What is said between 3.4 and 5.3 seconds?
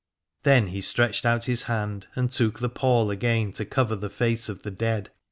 to cover the face of the dead.